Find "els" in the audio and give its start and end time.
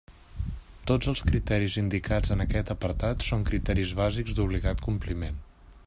1.11-1.21